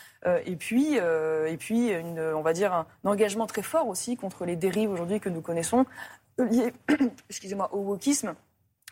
et 0.46 0.56
puis, 0.56 0.96
et 0.96 1.56
puis 1.58 1.90
une, 1.90 2.20
on 2.20 2.42
va 2.42 2.52
dire 2.52 2.72
un 2.72 2.86
engagement 3.04 3.46
très 3.46 3.62
fort 3.62 3.88
aussi 3.88 4.16
contre 4.16 4.44
les 4.44 4.56
dérives 4.56 4.90
aujourd'hui 4.90 5.20
que 5.20 5.28
nous 5.28 5.40
connaissons, 5.40 5.86
liées 6.38 6.72
excusez-moi, 7.30 7.70
au 7.72 7.78
wokisme 7.78 8.34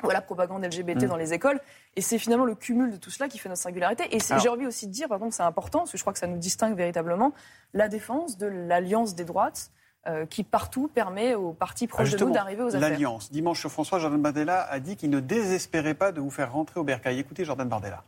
ou 0.02 0.10
à 0.10 0.12
la 0.12 0.20
propagande 0.20 0.64
LGBT 0.64 1.04
mm. 1.04 1.06
dans 1.06 1.16
les 1.16 1.32
écoles. 1.32 1.60
Et 1.96 2.00
c'est 2.00 2.18
finalement 2.18 2.44
le 2.44 2.54
cumul 2.54 2.90
de 2.90 2.96
tout 2.96 3.10
cela 3.10 3.28
qui 3.28 3.38
fait 3.38 3.48
notre 3.48 3.60
singularité. 3.60 4.14
Et 4.14 4.18
j'ai 4.40 4.48
envie 4.48 4.66
aussi 4.66 4.86
de 4.86 4.92
dire, 4.92 5.08
par 5.08 5.18
contre, 5.18 5.34
c'est 5.34 5.42
important, 5.42 5.80
parce 5.80 5.92
que 5.92 5.98
je 5.98 6.02
crois 6.02 6.12
que 6.12 6.18
ça 6.18 6.26
nous 6.26 6.38
distingue 6.38 6.76
véritablement, 6.76 7.32
la 7.74 7.88
défense 7.88 8.38
de 8.38 8.46
l'alliance 8.46 9.14
des 9.14 9.24
droites. 9.24 9.70
Euh, 10.08 10.26
qui 10.26 10.42
partout 10.42 10.88
permet 10.88 11.36
aux 11.36 11.52
partis 11.52 11.86
proches 11.86 12.10
de 12.10 12.24
nous 12.24 12.32
d'arriver 12.32 12.64
aux 12.64 12.74
affaires. 12.74 12.80
L'Alliance. 12.80 13.30
Dimanche, 13.30 13.68
François 13.68 14.00
Jordan 14.00 14.20
Bardella 14.20 14.62
a 14.68 14.80
dit 14.80 14.96
qu'il 14.96 15.10
ne 15.10 15.20
désespérait 15.20 15.94
pas 15.94 16.10
de 16.10 16.20
vous 16.20 16.28
faire 16.28 16.52
rentrer 16.52 16.80
au 16.80 16.82
bercail. 16.82 17.20
Écoutez 17.20 17.44
Jordan 17.44 17.68
Bardella. 17.68 18.02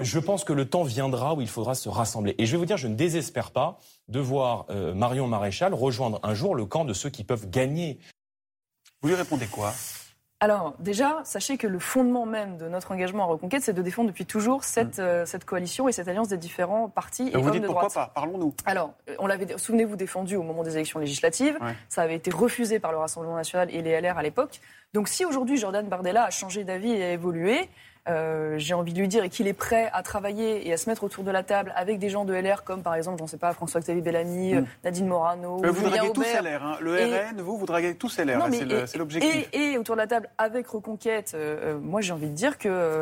Je 0.00 0.18
pense 0.20 0.44
que 0.44 0.52
le 0.52 0.68
temps 0.68 0.84
viendra 0.84 1.34
où 1.34 1.40
il 1.40 1.48
faudra 1.48 1.74
se 1.74 1.88
rassembler. 1.88 2.36
Et 2.38 2.46
je 2.46 2.52
vais 2.52 2.58
vous 2.58 2.66
dire, 2.66 2.76
je 2.76 2.86
ne 2.86 2.94
désespère 2.94 3.50
pas 3.50 3.78
de 4.06 4.20
voir 4.20 4.64
euh, 4.70 4.94
Marion 4.94 5.26
Maréchal 5.26 5.74
rejoindre 5.74 6.20
un 6.22 6.34
jour 6.34 6.54
le 6.54 6.66
camp 6.66 6.84
de 6.84 6.94
ceux 6.94 7.10
qui 7.10 7.24
peuvent 7.24 7.50
gagner. 7.50 7.98
Vous 9.02 9.08
lui 9.08 9.16
répondez 9.16 9.46
quoi? 9.46 9.74
Alors 10.42 10.74
déjà, 10.80 11.20
sachez 11.22 11.56
que 11.56 11.68
le 11.68 11.78
fondement 11.78 12.26
même 12.26 12.56
de 12.56 12.68
notre 12.68 12.90
engagement 12.90 13.22
en 13.22 13.28
Reconquête, 13.28 13.62
c'est 13.62 13.72
de 13.72 13.80
défendre 13.80 14.08
depuis 14.08 14.26
toujours 14.26 14.64
cette, 14.64 14.98
mm. 14.98 15.02
euh, 15.02 15.24
cette 15.24 15.44
coalition 15.44 15.88
et 15.88 15.92
cette 15.92 16.08
alliance 16.08 16.26
des 16.26 16.36
différents 16.36 16.88
partis 16.88 17.30
et, 17.32 17.40
vous 17.40 17.50
dites 17.52 17.62
de 17.62 17.68
pourquoi 17.68 17.90
pas 17.90 18.10
Parlons-nous. 18.12 18.52
Alors, 18.66 18.92
euh, 19.08 19.14
on 19.20 19.28
l'avait, 19.28 19.56
souvenez-vous, 19.56 19.94
défendu 19.94 20.34
au 20.34 20.42
moment 20.42 20.64
des 20.64 20.74
élections 20.74 20.98
législatives. 20.98 21.56
Ça 21.88 22.02
avait 22.02 22.16
été 22.16 22.32
refusé 22.32 22.80
par 22.80 22.90
le 22.90 22.98
Rassemblement 22.98 23.36
national 23.36 23.72
et 23.72 23.82
les 23.82 24.00
LR 24.00 24.18
à 24.18 24.22
l'époque. 24.24 24.60
Donc 24.94 25.06
si 25.06 25.24
aujourd'hui 25.24 25.58
Jordan 25.58 25.86
Bardella 25.86 26.24
a 26.24 26.30
changé 26.30 26.64
d'avis 26.64 26.90
et 26.90 27.04
a 27.04 27.12
évolué, 27.12 27.70
euh, 28.08 28.58
j'ai 28.58 28.74
envie 28.74 28.92
de 28.92 28.98
lui 28.98 29.06
dire, 29.06 29.22
et 29.22 29.28
qu'il 29.28 29.46
est 29.46 29.52
prêt 29.52 29.88
à 29.92 30.02
travailler 30.02 30.66
et 30.66 30.72
à 30.72 30.76
se 30.76 30.90
mettre 30.90 31.04
autour 31.04 31.22
de 31.22 31.30
la 31.30 31.42
table 31.42 31.72
avec 31.76 31.98
des 31.98 32.08
gens 32.08 32.24
de 32.24 32.34
LR, 32.34 32.64
comme 32.64 32.82
par 32.82 32.94
exemple, 32.94 33.18
j'en 33.18 33.28
sais 33.28 33.38
pas, 33.38 33.52
François-Xavier 33.52 34.02
Bellamy, 34.02 34.54
mm. 34.54 34.66
Nadine 34.84 35.06
Morano, 35.06 35.60
Mais 35.62 35.68
vous 35.68 35.88
draguez 35.88 36.12
tous 36.12 36.22
LR, 36.22 36.64
hein. 36.64 36.76
le 36.80 36.94
RN, 36.94 37.40
vous, 37.40 37.56
vous 37.56 37.66
draguez 37.66 37.94
tous 37.94 38.18
LR, 38.18 38.40
c'est 38.86 38.98
l'objectif. 38.98 39.48
Et, 39.52 39.78
autour 39.78 39.94
de 39.94 40.00
la 40.00 40.06
table 40.06 40.28
avec 40.36 40.66
Reconquête, 40.66 41.32
euh, 41.34 41.74
euh, 41.74 41.78
moi 41.80 42.00
j'ai 42.00 42.12
envie 42.12 42.28
de 42.28 42.34
dire 42.34 42.58
que 42.58 43.00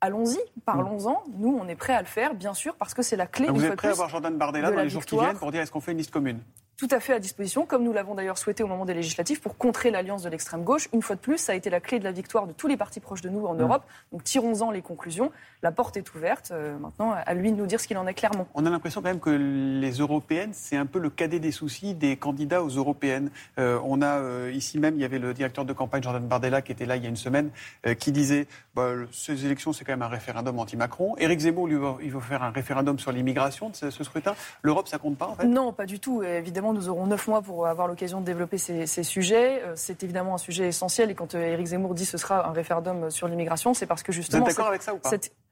allons-y, 0.00 0.38
parlons-en. 0.64 1.22
Nous, 1.36 1.58
on 1.60 1.68
est 1.68 1.74
prêt 1.74 1.94
à 1.94 2.00
le 2.00 2.06
faire, 2.06 2.34
bien 2.34 2.54
sûr, 2.54 2.74
parce 2.76 2.94
que 2.94 3.02
c'est 3.02 3.16
la 3.16 3.26
clé. 3.26 3.48
Vous 3.48 3.64
êtes 3.64 3.76
prêt 3.76 3.88
à 3.88 3.92
voir 3.92 4.08
Jordan 4.08 4.36
Bardella 4.36 4.70
dans 4.70 4.82
les 4.82 4.88
jours 4.88 5.04
qui 5.04 5.16
viennent 5.18 5.36
pour 5.36 5.52
dire 5.52 5.60
est-ce 5.60 5.70
qu'on 5.70 5.80
fait 5.80 5.92
une 5.92 5.98
liste 5.98 6.10
commune? 6.10 6.40
Tout 6.78 6.88
à 6.92 7.00
fait 7.00 7.12
à 7.12 7.18
disposition, 7.18 7.66
comme 7.66 7.82
nous 7.82 7.92
l'avons 7.92 8.14
d'ailleurs 8.14 8.38
souhaité 8.38 8.62
au 8.62 8.68
moment 8.68 8.84
des 8.84 8.94
législatives, 8.94 9.40
pour 9.40 9.58
contrer 9.58 9.90
l'alliance 9.90 10.22
de 10.22 10.28
l'extrême 10.28 10.62
gauche. 10.62 10.88
Une 10.92 11.02
fois 11.02 11.16
de 11.16 11.20
plus, 11.20 11.36
ça 11.36 11.50
a 11.50 11.54
été 11.56 11.70
la 11.70 11.80
clé 11.80 11.98
de 11.98 12.04
la 12.04 12.12
victoire 12.12 12.46
de 12.46 12.52
tous 12.52 12.68
les 12.68 12.76
partis 12.76 13.00
proches 13.00 13.20
de 13.20 13.28
nous 13.28 13.46
en 13.46 13.54
mmh. 13.54 13.62
Europe. 13.62 13.84
Donc 14.12 14.22
tirons-en 14.22 14.70
les 14.70 14.80
conclusions. 14.80 15.32
La 15.64 15.72
porte 15.72 15.96
est 15.96 16.14
ouverte. 16.14 16.52
Euh, 16.52 16.78
maintenant, 16.78 17.16
à 17.26 17.34
lui 17.34 17.50
de 17.50 17.56
nous 17.56 17.66
dire 17.66 17.80
ce 17.80 17.88
qu'il 17.88 17.98
en 17.98 18.06
est 18.06 18.14
clairement. 18.14 18.46
On 18.54 18.64
a 18.64 18.70
l'impression 18.70 19.02
quand 19.02 19.08
même 19.08 19.18
que 19.18 19.30
les 19.30 19.90
européennes, 19.90 20.50
c'est 20.52 20.76
un 20.76 20.86
peu 20.86 21.00
le 21.00 21.10
cadet 21.10 21.40
des 21.40 21.50
soucis 21.50 21.94
des 21.94 22.16
candidats 22.16 22.62
aux 22.62 22.68
européennes. 22.68 23.30
Euh, 23.58 23.80
on 23.82 24.00
a 24.00 24.20
euh, 24.20 24.52
ici 24.54 24.78
même, 24.78 24.94
il 24.94 25.00
y 25.00 25.04
avait 25.04 25.18
le 25.18 25.34
directeur 25.34 25.64
de 25.64 25.72
campagne 25.72 26.04
Jordan 26.04 26.24
Bardella 26.28 26.62
qui 26.62 26.70
était 26.70 26.86
là 26.86 26.94
il 26.94 27.02
y 27.02 27.06
a 27.06 27.08
une 27.08 27.16
semaine, 27.16 27.50
qui 27.98 28.12
disait 28.12 28.46
bah, 28.76 28.92
ces 29.10 29.46
élections, 29.46 29.72
c'est 29.72 29.84
quand 29.84 29.92
même 29.92 30.02
un 30.02 30.08
référendum 30.08 30.56
anti-Macron. 30.60 31.16
Éric 31.18 31.40
Zemmour, 31.40 31.66
lui, 31.66 31.76
il 32.02 32.12
veut 32.12 32.20
faire 32.20 32.44
un 32.44 32.50
référendum 32.50 33.00
sur 33.00 33.10
l'immigration 33.10 33.70
de 33.70 33.74
ce, 33.74 33.90
ce 33.90 34.04
scrutin. 34.04 34.36
L'Europe, 34.62 34.86
ça 34.86 34.98
compte 34.98 35.18
pas 35.18 35.26
en 35.26 35.34
fait? 35.34 35.46
Non, 35.46 35.72
pas 35.72 35.86
du 35.86 35.98
tout. 35.98 36.22
Évidemment, 36.22 36.67
nous 36.72 36.88
aurons 36.88 37.06
neuf 37.06 37.26
mois 37.28 37.42
pour 37.42 37.66
avoir 37.66 37.88
l'occasion 37.88 38.20
de 38.20 38.26
développer 38.26 38.58
ces, 38.58 38.86
sujets. 39.02 39.62
Euh, 39.62 39.72
c'est 39.76 40.02
évidemment 40.02 40.34
un 40.34 40.38
sujet 40.38 40.68
essentiel. 40.68 41.10
Et 41.10 41.14
quand 41.14 41.34
euh, 41.34 41.40
Éric 41.40 41.66
Zemmour 41.66 41.94
dit 41.94 42.04
ce 42.04 42.18
sera 42.18 42.48
un 42.48 42.52
référendum 42.52 43.10
sur 43.10 43.28
l'immigration, 43.28 43.74
c'est 43.74 43.86
parce 43.86 44.02
que 44.02 44.12
justement. 44.12 44.44
Vous 44.44 44.50
êtes 44.50 44.56
d'accord 44.56 44.68
avec 44.68 44.82
ça 44.82 44.94
ou 44.94 44.98
pas? 44.98 45.10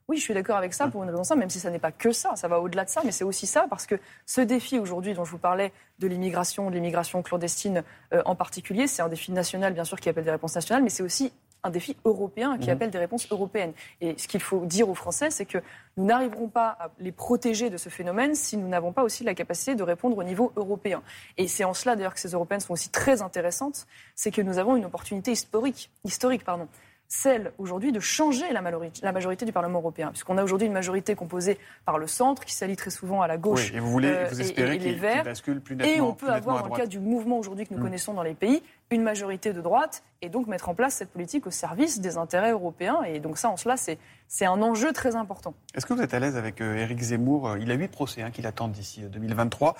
oui, 0.09 0.19
je 0.19 0.23
suis 0.23 0.35
d'accord 0.35 0.57
avec 0.57 0.73
ça 0.73 0.87
pour 0.87 1.03
une 1.03 1.11
raison 1.11 1.25
simple, 1.25 1.41
même 1.41 1.51
si 1.51 1.59
ça 1.59 1.71
n'est 1.71 1.81
pas 1.81 1.91
que 1.91 2.13
ça, 2.13 2.37
ça 2.37 2.47
va 2.47 2.61
au-delà 2.61 2.85
de 2.85 2.91
ça, 2.91 3.01
mais 3.05 3.11
c'est 3.11 3.25
aussi 3.25 3.47
ça 3.47 3.67
parce 3.69 3.87
que 3.87 3.97
ce 4.25 4.41
défi 4.41 4.79
aujourd'hui 4.79 5.15
dont 5.15 5.25
je 5.25 5.33
vous 5.33 5.39
parlais 5.39 5.73
de 5.99 6.07
l'immigration, 6.07 6.71
de 6.71 6.75
l'immigration 6.77 7.23
clandestine 7.23 7.83
euh, 8.13 8.23
en 8.25 8.37
particulier, 8.37 8.87
c'est 8.87 9.03
un 9.03 9.09
défi 9.09 9.33
national 9.33 9.73
bien 9.73 9.85
sûr 9.85 9.99
qui 9.99 10.09
appelle 10.09 10.25
des 10.25 10.31
réponses 10.31 10.55
nationales, 10.55 10.85
mais 10.85 10.91
c'est 10.91 11.03
aussi 11.03 11.33
un 11.63 11.71
défi 11.71 11.97
européen 12.05 12.59
qui 12.59 12.69
mmh. 12.69 12.73
appelle 12.73 12.91
des 12.91 12.99
réponses 12.99 13.27
européennes. 13.31 13.73
Et 14.01 14.17
ce 14.19 14.29
qu'il 14.29 14.41
faut 14.41 14.65
dire 14.65 14.89
aux 14.89 14.95
Français, 14.95 15.31
c'est 15.31 15.47
que 15.47 15.59
nous 15.97 16.05
n'arriverons 16.05 16.49
pas 16.49 16.77
à 16.79 16.91
les 16.99 17.13
protéger 17.13 17.71
de 17.71 17.77
ce 17.77 17.89
phénomène 17.89 18.35
si 18.35 18.57
nous 18.57 18.69
n'avons 18.69 18.93
pas 18.93 19.03
aussi 19.03 19.25
la 19.25 19.35
capacité 19.35 19.75
de 19.75 19.83
répondre 19.83 20.17
au 20.17 20.23
niveau 20.23 20.53
européen. 20.57 21.03
Et 21.37 21.49
c'est 21.49 21.65
en 21.65 21.75
cela 21.75 21.97
d'ailleurs 21.97 22.15
que 22.15 22.21
ces 22.21 22.33
européennes 22.33 22.61
sont 22.61 22.73
aussi 22.73 22.91
très 22.91 23.23
intéressantes, 23.23 23.87
c'est 24.15 24.31
que 24.31 24.43
nous 24.43 24.59
avons 24.59 24.77
une 24.77 24.85
opportunité 24.85 25.33
historique, 25.33 25.91
historique 26.05 26.45
pardon, 26.45 26.69
celle 27.09 27.53
aujourd'hui 27.59 27.93
de 27.93 28.01
changer 28.01 28.53
la 28.53 28.63
majorité, 28.63 29.01
la 29.03 29.13
majorité, 29.13 29.45
du 29.45 29.53
Parlement 29.53 29.79
européen, 29.79 30.09
puisqu'on 30.11 30.39
a 30.39 30.43
aujourd'hui 30.43 30.67
une 30.67 30.73
majorité 30.73 31.15
composée 31.15 31.59
par 31.85 31.99
le 31.99 32.07
centre, 32.07 32.45
qui 32.45 32.55
s'allie 32.55 32.77
très 32.77 32.91
souvent 32.91 33.23
à 33.23 33.27
la 33.27 33.37
gauche 33.37 33.73
et, 33.73 33.81
vous 33.81 33.91
voulez, 33.91 34.09
euh, 34.09 34.29
vous 34.31 34.41
espérez 34.41 34.79
les 34.79 34.95
Verts. 34.95 35.25
bascule 35.25 35.61
plus 35.61 35.77
nettement, 35.77 35.95
et 35.95 36.01
on 36.01 36.15
peut 36.15 36.29
avoir, 36.29 36.63
dans 36.63 36.75
le 36.75 36.77
cas 36.77 36.87
du 36.87 36.99
mouvement 36.99 37.39
aujourd'hui 37.39 37.67
que 37.67 37.75
nous 37.75 37.81
mm. 37.81 37.85
connaissons 37.85 38.15
dans 38.15 38.23
les 38.23 38.35
pays, 38.35 38.63
une 38.91 39.03
majorité 39.03 39.53
de 39.53 39.61
droite, 39.61 40.03
et 40.23 40.29
donc 40.29 40.47
mettre 40.47 40.69
en 40.69 40.75
place 40.75 40.95
cette 40.95 41.11
politique 41.11 41.47
au 41.47 41.51
service 41.51 42.01
des 42.01 42.17
intérêts 42.17 42.53
européens. 42.53 43.03
Et 43.03 43.21
donc 43.21 43.37
ça, 43.39 43.51
en 43.51 43.57
cela, 43.57 43.77
c'est 43.77 44.47
un 44.47 44.63
enjeu 44.63 44.93
très 44.93 45.17
important. 45.17 45.55
Est-ce 45.75 45.87
que 45.87 45.93
vous 45.93 46.03
êtes 46.03 46.15
à 46.15 46.21
l'aise 46.21 46.37
avec 46.37 46.61
euh, 46.61 46.77
Éric 46.77 47.01
Zemmour 47.01 47.49
euh, 47.49 47.59
Il 47.61 47.71
a 47.71 47.75
huit 47.75 47.89
procès 47.89 48.23
hein, 48.23 48.31
qui 48.31 48.43
l'attendent 48.43 48.73
d'ici 48.73 49.03
2023, 49.03 49.77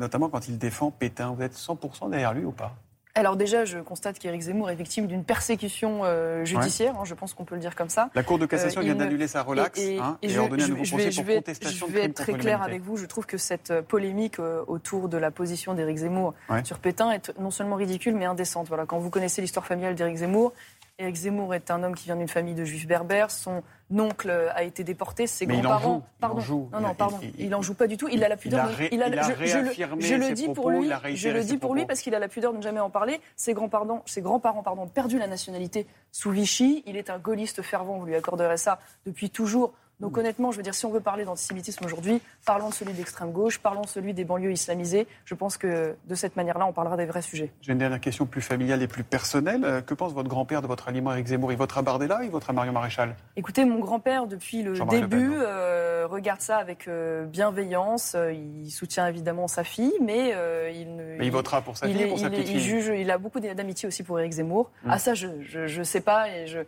notamment 0.00 0.28
quand 0.28 0.48
il 0.48 0.58
défend 0.58 0.90
Pétain. 0.90 1.32
Vous 1.32 1.42
êtes 1.42 1.54
100% 1.54 2.10
derrière 2.10 2.34
lui 2.34 2.44
ou 2.44 2.52
pas? 2.52 2.74
Alors 3.16 3.36
déjà, 3.36 3.64
je 3.64 3.78
constate 3.78 4.18
qu'Éric 4.18 4.42
Zemmour 4.42 4.68
est 4.68 4.74
victime 4.74 5.06
d'une 5.06 5.24
persécution 5.24 6.00
euh, 6.04 6.44
judiciaire, 6.44 6.94
hein, 7.00 7.04
je 7.04 7.14
pense 7.14 7.32
qu'on 7.32 7.44
peut 7.44 7.54
le 7.54 7.62
dire 7.62 7.74
comme 7.74 7.88
ça. 7.88 8.10
La 8.14 8.22
Cour 8.22 8.38
de 8.38 8.44
cassation 8.44 8.82
euh, 8.82 8.84
vient 8.84 8.94
d'annuler 8.94 9.26
sa 9.26 9.42
relaxe 9.42 9.80
et, 9.80 9.98
hein, 9.98 10.18
et, 10.20 10.36
ordonné 10.36 10.64
un 10.64 10.68
nouveau 10.68 10.84
procès 10.84 11.10
pour 11.10 11.34
contestation 11.34 11.86
Je 11.88 11.92
vais 11.92 12.04
être 12.04 12.14
très 12.14 12.34
clair 12.34 12.62
avec 12.62 12.82
vous, 12.82 12.98
je 12.98 13.06
trouve 13.06 13.24
que 13.24 13.38
cette 13.38 13.70
euh, 13.70 13.80
polémique 13.80 14.38
autour 14.66 15.08
de 15.08 15.16
la 15.16 15.30
position 15.30 15.72
d'Éric 15.72 15.96
Zemmour 15.96 16.34
sur 16.64 16.78
Pétain 16.78 17.10
est 17.10 17.32
non 17.38 17.50
seulement 17.50 17.76
ridicule, 17.76 18.14
mais 18.14 18.26
indécente. 18.26 18.68
Voilà, 18.68 18.84
quand 18.84 18.98
vous 18.98 19.10
connaissez 19.10 19.40
l'histoire 19.40 19.64
familiale 19.64 19.94
d'Éric 19.94 20.16
Zemmour, 20.16 20.52
Éric 20.98 21.16
Zemmour 21.16 21.54
est 21.54 21.70
un 21.70 21.82
homme 21.82 21.94
qui 21.94 22.06
vient 22.06 22.16
d'une 22.16 22.28
famille 22.28 22.54
de 22.54 22.64
juifs 22.64 22.86
berbères. 22.86 23.30
Son 23.30 23.62
oncle 23.98 24.30
a 24.30 24.62
été 24.62 24.82
déporté. 24.82 25.26
Ses 25.26 25.44
grands-parents. 25.44 26.06
Pardon. 26.20 26.68
Non, 26.72 26.80
non, 26.80 26.94
pardon. 26.94 27.18
Il, 27.38 27.50
n'en 27.50 27.60
joue 27.60 27.74
pas 27.74 27.86
du 27.86 27.98
tout. 27.98 28.08
Il 28.08 28.24
a 28.24 28.28
la 28.28 28.38
pudeur. 28.38 28.70
Il 28.90 29.02
a, 29.02 29.10
je, 29.10 30.14
le 30.14 30.32
dis 30.32 30.48
pour 30.48 30.70
lui. 30.70 30.90
Je 31.14 31.28
le 31.28 31.44
dis 31.44 31.58
pour 31.58 31.74
lui 31.74 31.84
parce 31.84 32.00
qu'il 32.00 32.14
a 32.14 32.18
la 32.18 32.28
pudeur 32.28 32.52
de 32.52 32.58
ne 32.58 32.62
jamais 32.62 32.80
en 32.80 32.88
parler. 32.88 33.20
Ses 33.36 33.52
grands-parents, 33.52 34.02
ses 34.06 34.22
grands-parents, 34.22 34.62
pardon, 34.62 34.82
ont 34.82 34.88
perdu 34.88 35.18
la 35.18 35.26
nationalité 35.26 35.86
sous 36.12 36.30
Vichy. 36.30 36.82
Il 36.86 36.96
est 36.96 37.10
un 37.10 37.18
gaulliste 37.18 37.60
fervent. 37.60 37.98
Vous 37.98 38.06
lui 38.06 38.14
accorderez 38.14 38.56
ça 38.56 38.78
depuis 39.04 39.28
toujours. 39.28 39.74
Donc 40.00 40.18
honnêtement, 40.18 40.52
je 40.52 40.58
veux 40.58 40.62
dire, 40.62 40.74
si 40.74 40.84
on 40.84 40.90
veut 40.90 41.00
parler 41.00 41.24
d'antisémitisme 41.24 41.84
aujourd'hui, 41.84 42.20
parlons 42.44 42.68
de 42.68 42.74
celui 42.74 42.92
d'extrême 42.92 43.32
gauche, 43.32 43.58
parlons 43.58 43.80
de 43.80 43.88
celui 43.88 44.12
des 44.12 44.24
banlieues 44.24 44.52
islamisées. 44.52 45.06
Je 45.24 45.34
pense 45.34 45.56
que 45.56 45.96
de 46.06 46.14
cette 46.14 46.36
manière-là, 46.36 46.66
on 46.66 46.72
parlera 46.72 46.98
des 46.98 47.06
vrais 47.06 47.22
sujets. 47.22 47.50
J'ai 47.62 47.72
une 47.72 47.78
dernière 47.78 48.00
question 48.00 48.26
plus 48.26 48.42
familiale 48.42 48.82
et 48.82 48.88
plus 48.88 49.04
personnelle. 49.04 49.64
Euh, 49.64 49.80
que 49.80 49.94
pense 49.94 50.12
votre 50.12 50.28
grand-père 50.28 50.60
de 50.60 50.66
votre 50.66 50.88
aliment 50.88 51.12
Eric 51.12 51.28
Zemmour? 51.28 51.50
Il 51.52 51.58
votera 51.58 51.80
Bardella 51.80 52.20
il 52.24 52.30
votera 52.30 52.52
Marion 52.52 52.72
Maréchal? 52.72 53.16
Écoutez, 53.36 53.64
mon 53.64 53.78
grand-père, 53.78 54.26
depuis 54.26 54.62
le 54.62 54.74
début, 54.84 55.32
euh, 55.34 56.06
regarde 56.06 56.42
ça 56.42 56.58
avec 56.58 56.88
euh, 56.88 57.24
bienveillance. 57.24 58.16
Il 58.32 58.70
soutient 58.70 59.08
évidemment 59.08 59.48
sa 59.48 59.64
fille, 59.64 59.94
mais 60.02 60.34
il 60.74 60.94
ne. 60.94 61.16
Mais 61.16 61.26
il, 61.26 61.32
votera 61.32 61.62
pour 61.62 61.76
sa 61.76 61.88
fille 61.88 62.04
ou 62.04 62.08
pour 62.08 62.18
sa 62.18 62.28
petite 62.28 62.50
il, 62.50 62.60
juge, 62.60 62.92
il 62.94 63.10
a 63.10 63.16
beaucoup 63.16 63.40
d'amitié 63.40 63.86
aussi 63.86 64.02
pour 64.02 64.18
Eric 64.18 64.32
Zemmour. 64.32 64.70
Hum. 64.84 64.90
Ah, 64.92 64.98
ça, 64.98 65.14
je 65.14 65.78
ne 65.78 65.84
sais 65.84 66.02
pas 66.02 66.28
et 66.28 66.46
je. 66.46 66.58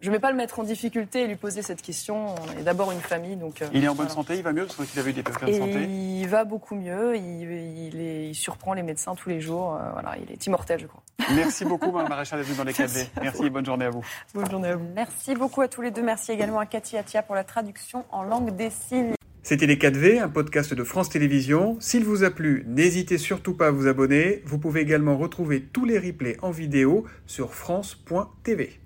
Je 0.00 0.08
ne 0.08 0.14
vais 0.14 0.20
pas 0.20 0.30
le 0.30 0.36
mettre 0.36 0.60
en 0.60 0.62
difficulté 0.62 1.22
et 1.22 1.26
lui 1.26 1.36
poser 1.36 1.62
cette 1.62 1.80
question. 1.80 2.34
On 2.34 2.60
est 2.60 2.62
d'abord 2.62 2.92
une 2.92 3.00
famille. 3.00 3.36
Donc, 3.36 3.62
euh, 3.62 3.66
il 3.72 3.82
est 3.82 3.88
en 3.88 3.94
bonne 3.94 4.10
santé, 4.10 4.36
il 4.36 4.42
va 4.42 4.52
mieux 4.52 4.66
parce 4.66 4.88
qu'il 4.88 5.00
avait 5.00 5.10
eu 5.10 5.14
des 5.14 5.22
problèmes 5.22 5.54
de 5.54 5.58
santé 5.58 5.84
Il 5.84 6.28
va 6.28 6.44
beaucoup 6.44 6.74
mieux, 6.74 7.16
il, 7.16 7.94
il, 8.28 8.34
surprend 8.34 8.74
les 8.74 8.82
médecins 8.82 9.14
tous 9.14 9.30
les 9.30 9.40
jours. 9.40 9.74
Euh, 9.74 9.90
voilà, 9.92 10.16
il 10.22 10.30
est 10.30 10.46
immortel, 10.46 10.80
je 10.80 10.86
crois. 10.86 11.02
Merci 11.34 11.64
beaucoup, 11.64 11.90
Mme 11.90 12.08
Maréchal, 12.10 12.38
d'être 12.38 12.48
venue 12.48 12.58
dans 12.58 12.64
les 12.64 12.74
4 12.74 12.92
Merci 13.22 13.44
et 13.46 13.50
bonne 13.50 13.64
journée 13.64 13.86
à 13.86 13.90
vous. 13.90 14.04
Bonne 14.34 14.50
journée 14.50 14.68
à 14.68 14.76
vous. 14.76 14.86
Merci 14.94 15.34
beaucoup 15.34 15.62
à 15.62 15.68
tous 15.68 15.80
les 15.80 15.90
deux. 15.90 16.02
Merci 16.02 16.32
également 16.32 16.58
à 16.58 16.66
Cathy 16.66 16.98
Atia 16.98 17.22
pour 17.22 17.34
la 17.34 17.44
traduction 17.44 18.04
en 18.10 18.22
langue 18.22 18.54
des 18.54 18.70
signes. 18.70 19.14
C'était 19.42 19.66
Les 19.66 19.76
4V, 19.76 20.20
un 20.20 20.28
podcast 20.28 20.74
de 20.74 20.84
France 20.84 21.08
Télévisions. 21.08 21.76
S'il 21.80 22.04
vous 22.04 22.22
a 22.22 22.30
plu, 22.30 22.64
n'hésitez 22.66 23.16
surtout 23.16 23.54
pas 23.54 23.68
à 23.68 23.70
vous 23.70 23.86
abonner. 23.86 24.42
Vous 24.44 24.58
pouvez 24.58 24.80
également 24.80 25.16
retrouver 25.16 25.62
tous 25.62 25.84
les 25.84 25.98
replays 25.98 26.36
en 26.42 26.50
vidéo 26.50 27.06
sur 27.26 27.54
France.tv. 27.54 28.80